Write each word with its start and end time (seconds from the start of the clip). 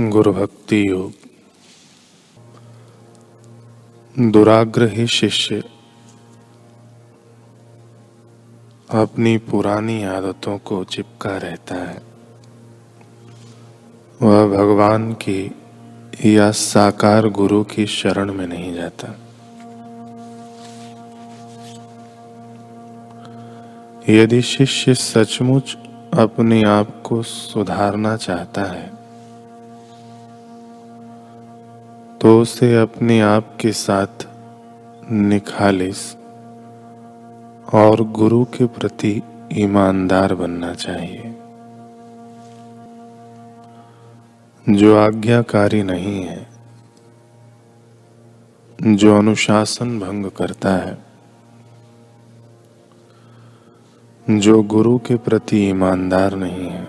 गुरु 0.00 0.32
भक्ति 0.32 0.88
योग। 0.88 1.12
दुराग्रही 4.30 5.06
शिष्य, 5.06 5.62
अपनी 8.90 9.38
पुरानी 9.38 10.04
आदतों 10.04 10.58
को 10.58 10.84
चिपका 10.84 11.36
रहता 11.36 11.74
है। 11.74 12.02
वह 14.22 14.56
भगवान 14.56 15.12
की 15.12 15.52
या 16.24 16.50
साकार 16.50 17.28
गुरु 17.28 17.64
की 17.64 17.86
शरण 17.86 18.32
में 18.32 18.46
नहीं 18.46 18.74
जाता। 18.74 19.08
यदि 24.08 24.42
शिष्य 24.42 24.94
सचमुच 24.94 25.76
अपने 26.14 26.62
आप 26.62 27.02
को 27.06 27.22
सुधारना 27.22 28.16
चाहता 28.16 28.62
है 28.62 29.01
तो 32.22 32.42
उसे 32.42 32.76
अपने 32.76 33.20
आप 33.20 33.56
के 33.60 33.72
साथ 33.72 34.28
निखालिस 35.12 36.16
और 37.74 38.00
गुरु 38.00 38.44
के 38.44 38.66
प्रति 38.66 39.22
ईमानदार 39.52 40.34
बनना 40.34 40.74
चाहिए। 40.74 41.34
जो 44.68 44.98
आज्ञाकारी 44.98 45.82
नहीं 45.82 46.22
है, 46.22 46.46
जो 48.82 49.18
अनुशासन 49.18 50.00
भंग 50.00 50.26
करता 50.26 50.70
है, 50.70 50.98
जो 54.30 54.62
गुरु 54.62 54.98
के 54.98 55.16
प्रति 55.16 55.68
ईमानदार 55.68 56.34
नहीं 56.34 56.70
है, 56.70 56.88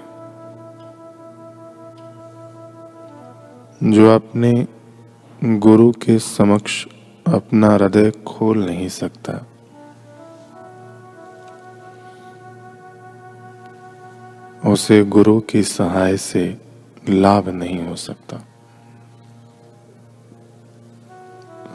जो 3.92 4.16
अपने 4.16 4.83
गुरु 5.46 5.92
के 5.92 6.20
समक्ष 6.20 6.86
अपना 7.34 7.70
हृदय 7.70 8.12
खोल 8.12 8.66
नहीं 8.66 8.90
सकता। 8.90 9.46
उसे 14.72 15.04
गुरु 15.04 15.40
की 15.40 15.64
सहाय 15.64 16.18
से 16.18 16.62
लाभ 17.10 17.50
नहीं 17.50 17.88
हो 17.88 17.96
सकता। 17.96 18.38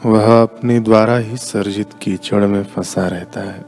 वह 0.05 0.41
अपने 0.41 0.79
द्वारा 0.79 1.17
ही 1.17 1.37
सर्जित 1.37 1.93
कीचड़ 2.01 2.47
में 2.47 2.63
फंसा 2.63 3.07
रहता 3.07 3.41
है। 3.41 3.65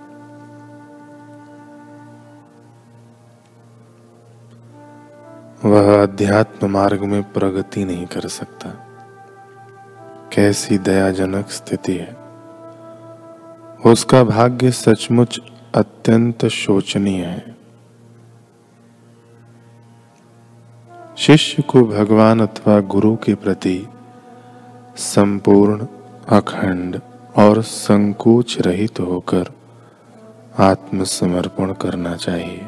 वह 5.65 6.03
अध्यात्म 6.03 6.71
मार्ग 6.71 7.02
में 7.02 7.33
प्रगति 7.33 7.86
नहीं 7.86 8.05
कर 8.05 8.27
सकता। 8.27 8.91
कैसी 10.33 10.77
दयाजनक 10.77 11.49
स्थिति 11.49 11.97
है। 11.97 12.15
उसका 13.85 14.23
भाग्य 14.23 14.71
सचमुच 14.71 15.39
अत्यंत 15.75 16.45
शोचनीय 16.45 17.23
है। 17.23 17.55
शिष्य 21.17 21.61
को 21.61 21.81
भगवान 21.81 22.39
अथवा 22.39 22.79
गुरु 22.79 23.15
के 23.15 23.35
प्रति 23.35 23.77
संपूर्ण, 24.97 25.85
अखंड 26.29 26.99
और 27.37 27.61
संकोच 27.61 28.57
रहित 28.61 28.95
तो 28.95 29.05
होकर 29.05 29.52
आत्मसमर्पण 30.59 31.73
करना 31.73 32.15
चाहिए। 32.15 32.67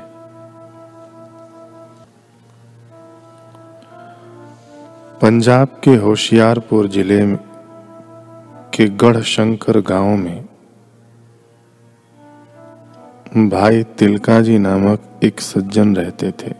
पंजाब 5.22 5.80
के 5.84 5.96
होशियारपुर 5.96 6.88
ज़िले 6.88 7.26
के 8.74 8.86
गढ़ 8.86 9.18
शंकर 9.22 9.80
गाँव 9.80 10.16
में 10.16 10.46
भाई 13.50 13.84
तिलका 13.84 14.42
जी 14.42 14.58
नामक 14.58 15.20
एक 15.24 15.42
सज्जन 15.42 15.96
रहते 15.96 16.32
थे। 16.32 16.54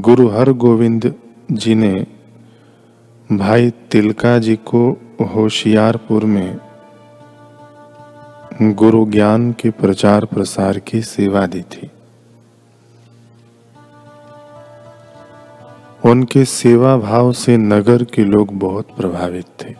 गुरु 0.00 0.28
हर 0.28 0.52
गोविंद 0.52 1.14
जी 1.52 1.74
ने 1.74 2.06
भाई 3.32 3.70
तिलका 3.70 4.38
जी 4.38 4.56
को 4.56 4.88
होशियारपुर 5.34 6.24
में 6.24 6.58
गुरु 8.62 9.06
ज्ञान 9.06 9.52
के 9.52 9.70
प्रचार 9.70 10.24
प्रसार 10.24 10.78
की 10.78 11.02
सेवा 11.02 11.46
दी 11.46 11.62
थी। 11.62 11.90
उनके 16.06 16.44
सेवा 16.44 16.96
भाव 16.96 17.32
से 17.32 17.56
नगर 17.56 18.04
के 18.04 18.24
लोग 18.24 18.58
बहुत 18.58 18.96
प्रभावित 18.96 19.46
थे। 19.62 19.74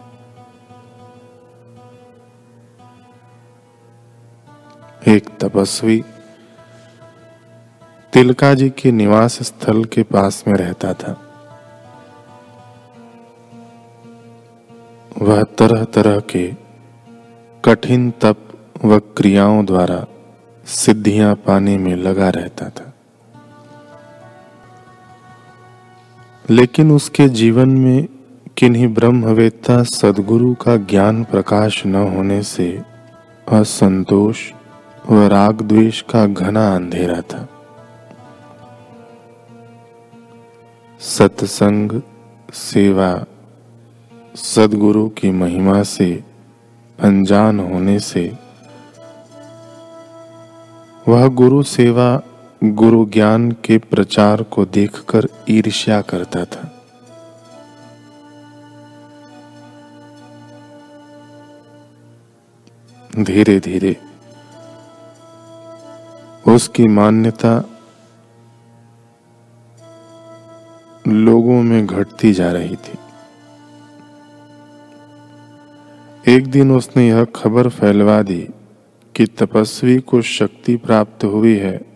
एक 5.13 5.29
तपस्वी 5.41 6.05
तिलका 8.13 8.55
जी 8.55 8.71
के 8.71 8.93
निवास 8.93 9.43
स्थल 9.43 9.85
के 9.85 10.03
पास 10.03 10.45
में 10.49 10.55
रहता 10.55 10.93
था। 10.93 11.13
वह 15.19 15.43
तरह 15.43 15.85
तरह 15.85 16.21
के 16.21 16.53
कठिन 17.65 18.11
तप 18.11 18.37
व 18.85 18.99
क्रियाओं 18.99 19.65
द्वारा 19.67 20.05
सिद्धियाँ 20.67 21.35
पाने 21.35 21.79
में 21.79 21.97
लगा 21.97 22.29
रहता 22.31 22.69
था। 22.69 22.86
लेकिन 26.51 26.93
उसके 26.93 27.29
जीवन 27.29 27.69
में 27.69 28.09
किन्हीं 28.57 28.95
ब्रह्मवेत्ता 28.95 29.83
सदगुरु 29.83 30.55
का 30.55 30.77
ज्ञान 30.77 31.25
प्रकाश 31.25 31.87
न 31.87 31.95
होने 31.95 32.43
से 32.43 32.83
असंतोष 33.49 34.53
व 35.11 35.27
राग 35.27 35.63
द्वेष 35.63 36.03
का 36.03 36.27
घना 36.27 36.75
अंधेरा 36.77 37.21
था। 37.21 37.49
सत्संग, 41.01 42.03
सेवा, 42.53 43.25
सदगुरु 44.35 45.09
की 45.09 45.31
महिमा 45.31 45.83
से 45.83 46.25
अनजान 47.01 47.61
होने 47.61 47.99
से 47.99 48.33
वह 51.09 51.27
गुरु 51.27 51.63
सेवा 51.63 52.23
गुरु 52.65 53.07
ज्ञान 53.07 53.53
के 53.53 53.79
प्रचार 53.79 54.43
को 54.43 54.65
देखकर 54.65 55.29
ईर्ष्या 55.49 56.01
करता 56.01 56.45
था। 56.45 56.73
धीरे 63.23 63.61
धीरे 63.61 63.97
उसकी 66.49 66.85
मान्यता 66.85 67.65
लोगों 71.09 71.63
में 71.63 71.87
घटती 71.87 72.33
जा 72.33 72.53
रही 72.53 72.77
थी। 72.77 72.99
एक 76.29 76.47
दिन 76.47 76.73
उसने 76.73 77.09
यह 77.09 77.25
खबर 77.25 77.69
फैलवा 77.69 78.23
दी 78.23 78.49
कि 79.17 79.27
तपस्वी 79.27 79.99
को 79.99 80.23
शक्ति 80.23 80.77
प्राप्त 80.77 81.25
हुई 81.25 81.57
है 81.57 81.96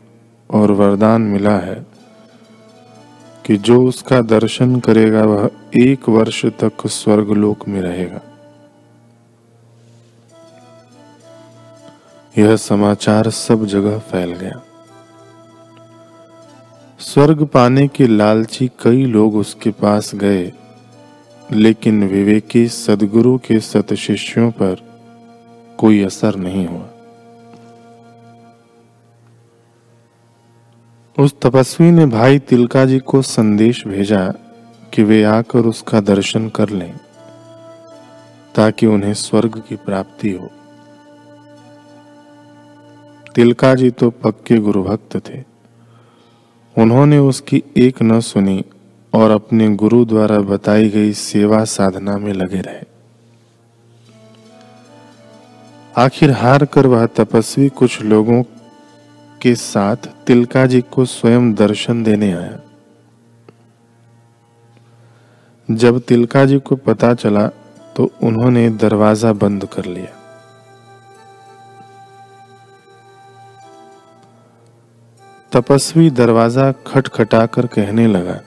और 0.50 0.70
वरदान 0.70 1.22
मिला 1.22 1.56
है 1.58 1.86
कि 3.46 3.56
जो 3.56 3.82
उसका 3.84 4.20
दर्शन 4.20 4.80
करेगा, 4.80 5.22
वह 5.22 5.50
एक 5.76 6.08
वर्ष 6.08 6.46
तक 6.46 6.86
स्वर्गलोक 6.86 7.68
में 7.68 7.80
रहेगा। 7.80 8.20
यह 12.38 12.56
समाचार 12.56 13.30
सब 13.30 13.64
जगह 13.66 13.98
फैल 13.98 14.32
गया। 14.32 14.62
स्वर्ग 16.98 17.44
पाने 17.46 17.88
के 17.88 18.06
लालची 18.06 18.68
कई 18.68 19.04
लोग 19.04 19.36
उसके 19.36 19.70
पास 19.70 20.14
गए, 20.14 20.52
लेकिन 21.52 22.08
विवेकी 22.08 22.68
सदगुरु 22.68 23.38
के 23.38 23.60
सत 23.60 23.94
शिष्यों 23.94 24.50
पर 24.50 24.76
कोई 25.78 26.02
असर 26.02 26.36
नहीं 26.36 26.66
हुआ। 26.66 26.89
उस 31.18 31.34
तपस्वी 31.40 31.90
ने 31.90 32.06
भाई 32.06 32.38
तिलका 32.38 32.84
जी 32.84 32.98
को 32.98 33.22
संदेश 33.22 33.86
भेजा 33.86 34.20
कि 34.92 35.02
वे 35.02 35.22
आकर 35.24 35.58
उसका 35.58 36.00
दर्शन 36.00 36.48
कर 36.48 36.68
लें, 36.68 36.92
ताकि 38.54 38.86
उन्हें 38.86 39.14
स्वर्ग 39.14 39.62
की 39.68 39.76
प्राप्ति 39.76 40.30
हो। 40.30 40.48
तिलका 43.34 43.74
जी 43.74 43.90
तो 43.90 44.10
पक्के 44.10 44.58
गुरु 44.58 44.82
भक्त 44.82 45.16
थे। 45.28 45.42
उन्होंने 46.76 47.18
उसकी 47.18 47.62
एक 47.76 48.02
न 48.02 48.20
सुनी 48.20 48.64
और 49.12 49.30
अपने 49.30 49.68
गुरु 49.74 50.04
द्वारा 50.04 50.38
बताई 50.40 50.88
गई 50.88 51.12
सेवा 51.12 51.64
साधना 51.64 52.18
में 52.18 52.32
लगे 52.32 52.60
रहे। 52.60 52.84
आखिर 55.96 56.30
हार 56.30 56.64
कर 56.64 56.86
वह 56.86 57.06
तपस्वी 57.06 57.68
कुछ 57.68 58.00
लोगों 58.02 58.42
के 59.42 59.54
साथ 59.56 60.06
तिलका 60.26 60.64
जी 60.66 60.80
को 60.92 61.04
स्वयं 61.06 61.52
दर्शन 61.54 62.02
देने 62.02 62.32
आया। 62.32 62.58
जब 65.68 65.98
तिलका 66.08 66.44
जी 66.44 66.58
को 66.60 66.76
पता 66.78 67.12
चला 67.14 67.46
तो 67.96 68.10
उन्होंने 68.22 68.68
दरवाज़ा 68.78 69.32
बंद 69.34 69.64
कर 69.72 69.84
लिया। 69.86 70.18
तपस्वी 75.52 76.10
दरवाज़ा 76.12 76.70
खटखटाकर 76.86 77.66
कहने 77.68 78.06
लगा, 78.06 78.40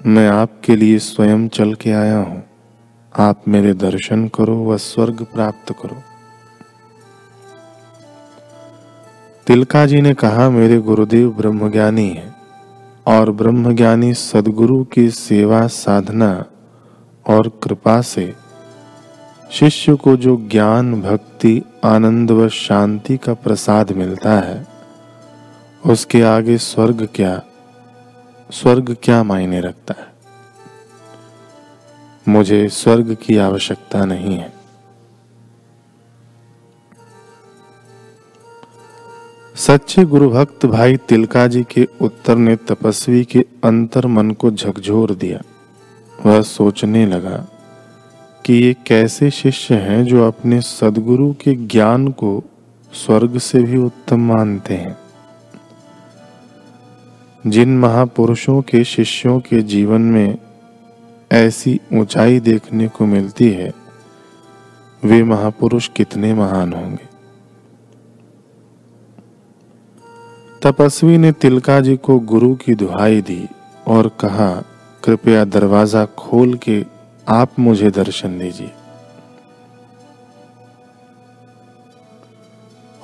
मैं 0.00 0.28
आपके 0.28 0.76
लिए 0.76 0.98
स्वयं 1.00 1.46
चल 1.50 1.74
के 1.74 1.90
आया 1.92 2.16
हूँ। 2.18 2.42
आप 3.12 3.48
मेरे 3.48 3.72
दर्शन 3.76 4.26
करो 4.28 4.56
व 4.64 4.76
स्वर्ग 4.78 5.22
प्राप्त 5.24 5.72
करो। 5.72 6.02
तिलका 9.46 9.86
जी 9.86 10.00
ने 10.00 10.14
कहा, 10.14 10.50
मेरे 10.50 10.78
गुरुदेव 10.78 11.30
ब्रह्मज्ञानी 11.30 12.08
हैं 12.08 12.36
और 13.06 13.30
ब्रह्मज्ञानी 13.30 14.14
सदगुरु 14.14 14.84
की 14.84 15.10
सेवा, 15.10 15.66
साधना 15.66 16.44
और 17.26 17.48
कृपा 17.62 18.00
से 18.00 18.34
शिष्य 19.50 19.94
को 19.94 20.16
जो 20.16 20.36
ज्ञान, 20.36 21.02
भक्ति, 21.02 21.62
आनंद 21.84 22.30
व 22.30 22.48
शांति 22.48 23.16
का 23.16 23.34
प्रसाद 23.34 23.92
मिलता 23.92 24.32
है, 24.32 24.66
उसके 25.86 26.22
आगे 26.22 26.58
स्वर्ग 26.58 27.08
क्या 27.14 27.42
स्वर्ग 28.50 28.96
क्या 29.02 29.22
मायने 29.22 29.60
रखता 29.60 29.94
है? 29.98 30.14
मुझे 32.28 32.68
स्वर्ग 32.68 33.16
की 33.22 33.36
आवश्यकता 33.36 34.04
नहीं 34.04 34.34
है। 34.34 34.63
सच्चे 39.74 40.04
गुरु 40.04 40.30
भक्त 40.30 40.66
भाई 40.66 40.96
तिलका 40.96 41.46
जी 41.46 41.62
के 41.62 41.88
उत्तर 42.00 42.36
ने 42.36 42.56
तपस्वी 42.56 43.24
के 43.24 43.44
अंतर 43.64 44.06
मन 44.06 44.30
को 44.30 44.50
झकझोर 44.50 45.14
दिया। 45.14 45.40
वह 46.26 46.42
सोचने 46.42 47.06
लगा 47.06 47.48
कि 48.44 48.54
ये 48.54 48.76
कैसे 48.86 49.30
शिष्य 49.30 49.74
हैं 49.74 50.04
जो 50.04 50.28
अपने 50.28 50.60
सदगुरु 50.60 51.32
के 51.32 51.54
ज्ञान 51.54 52.08
को 52.08 52.44
स्वर्ग 52.92 53.38
से 53.38 53.62
भी 53.62 53.76
उत्तम 53.76 54.20
मानते 54.20 54.74
हैं। 54.74 54.98
जिन 57.46 57.78
महापुरुषों 57.78 58.62
के 58.62 58.84
शिष्यों 58.84 59.40
के 59.40 59.62
जीवन 59.62 60.00
में 60.00 60.38
ऐसी 61.32 61.80
ऊंचाई 61.92 62.40
देखने 62.40 62.88
को 62.88 63.06
मिलती 63.06 63.50
है, 63.50 63.72
वे 65.04 65.22
महापुरुष 65.24 65.88
कितने 65.88 66.34
महान 66.34 66.72
होंगे। 66.72 67.13
तपस्वी 70.64 71.18
ने 71.18 71.32
तिलका 71.32 71.80
जी 71.80 71.96
को 71.96 72.18
गुरु 72.18 72.54
की 72.54 72.74
दुहाई 72.74 73.20
दी 73.20 73.48
और 73.86 74.08
कहा, 74.20 74.64
कृपया 75.04 75.44
दरवाज़ा 75.44 76.04
खोल 76.04 76.54
के 76.54 76.84
आप 77.28 77.58
मुझे 77.58 77.90
दर्शन 77.90 78.38
दीजिए। 78.38 78.70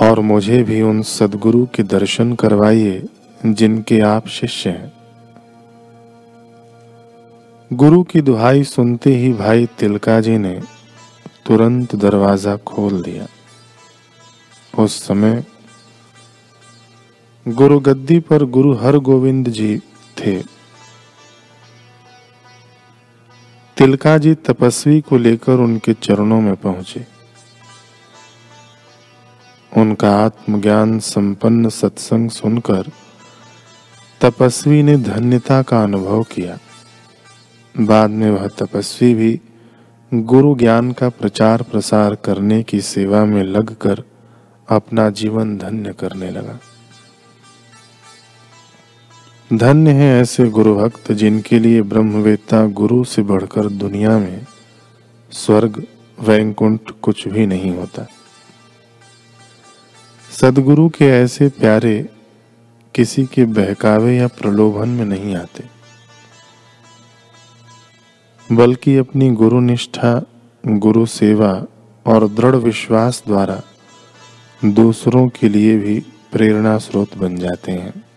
और 0.01 0.21
मुझे 0.21 0.63
भी 0.63 0.83
उन 0.83 1.03
सदगुरु 1.03 1.67
के 1.67 1.83
दर्शन 1.83 2.35
करवाइए, 2.35 3.09
जिनके 3.47 4.01
आप 4.01 4.27
शिष्य 4.29 4.71
हैं। 4.71 4.93
गुरु 7.73 8.03
की 8.03 8.21
दुहाई 8.21 8.65
सुनते 8.65 9.15
ही 9.17 9.33
भाई 9.33 9.67
तिलका 9.67 10.21
जी 10.21 10.39
ने 10.39 10.61
तुरंत 11.47 11.95
दरवाज़ा 11.97 12.57
खोल 12.57 13.03
दिया। 13.03 13.27
उस 14.85 15.03
समय 15.03 15.45
गुरु 17.49 17.81
गद्दी 17.81 18.21
पर 18.21 18.45
गुरु 18.45 18.75
हर 18.75 18.97
गोविंद 18.97 19.49
जी 19.49 19.79
थे। 20.19 20.43
तिलका 23.77 24.19
जी 24.19 24.35
तपस्वी 24.35 25.01
को 25.01 25.19
लेकर 25.19 25.53
उनके 25.53 25.93
चरणों 25.93 26.41
में 26.41 26.57
पहुँचे। 26.57 27.07
उनका 29.77 30.17
आत्मज्ञान 30.17 30.99
संपन्न 30.99 31.69
सत्संग 31.69 32.31
सुनकर 32.31 32.91
तपस्वी 34.21 34.83
ने 34.83 34.97
धन्यता 34.97 35.63
का 35.63 35.83
अनुभव 35.83 36.23
किया। 36.23 36.59
बाद 37.81 38.11
में 38.11 38.31
वह 38.31 38.47
तपस्वी 38.49 39.15
भी 39.15 39.41
गुरु 40.15 40.55
ज्ञान 40.55 40.93
का 40.93 41.09
प्रचार 41.09 41.63
प्रसार 41.63 42.15
करने 42.15 42.63
की 42.63 42.81
सेवा 42.81 43.25
में 43.25 43.43
लगकर 43.45 44.05
अपना 44.69 45.11
जीवन 45.11 45.59
धन्य 45.59 45.93
करने 45.93 46.31
लगा। 46.31 46.59
धन्य 49.53 49.91
है 49.91 50.21
ऐसे 50.21 50.49
गुरु 50.49 50.77
भक्त 50.77 51.13
जिनके 51.13 51.59
लिए 51.59 51.83
ब्रह्मवेत्ता 51.83 52.67
गुरु 52.67 53.05
से 53.05 53.23
बढ़कर 53.23 53.67
दुनिया 53.67 54.19
में 54.19 54.47
स्वर्ग 55.31 55.87
वैकुंठ 56.21 56.81
कुछ 57.03 57.29
भी 57.29 57.47
नहीं 57.47 57.77
होता। 57.77 58.07
सदगुरु 60.31 60.89
के 60.89 61.05
ऐसे 61.05 61.49
प्यारे 61.49 62.09
किसी 62.95 63.27
के 63.27 63.45
बहकावे 63.45 64.17
या 64.17 64.27
प्रलोभन 64.27 64.89
में 64.89 65.05
नहीं 65.05 65.37
आते। 65.37 65.65
बल्कि 68.53 68.97
अपनी 68.97 69.31
गुरु 69.31 69.61
निष्ठा 69.61 70.23
गुरु 70.67 71.07
सेवा 71.07 71.67
और 72.07 72.29
दृढ़ 72.29 72.57
विश्वास 72.57 73.23
द्वारा 73.27 73.63
दूसरों 74.65 75.29
के 75.29 75.49
लिए 75.49 75.79
भी 75.79 76.01
प्रेरणा 76.33 76.79
स्रोत 76.79 77.19
बन 77.19 77.37
जाते 77.37 77.73
हैं। 77.73 78.10